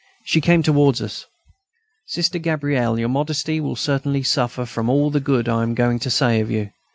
[0.23, 1.27] She came towards us.
[2.07, 6.09] Sister Gabrielle, your modesty will certainly suffer from all the good I am going to
[6.09, 6.71] say of you....